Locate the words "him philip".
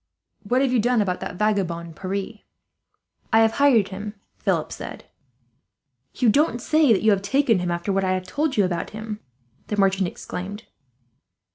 3.89-4.71